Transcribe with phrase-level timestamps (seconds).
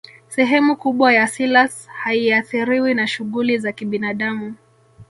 [0.27, 4.55] sehemu kubwa ya selous haiathiriwi na shughuli za kibinadamu